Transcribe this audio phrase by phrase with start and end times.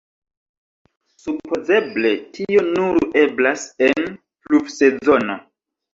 [1.23, 4.11] Supozeble tio nur eblas en la
[4.49, 5.37] pluvsezono.